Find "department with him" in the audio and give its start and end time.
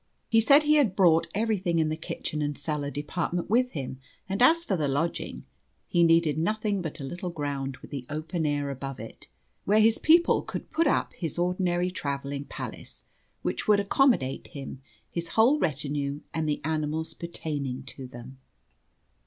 2.89-3.99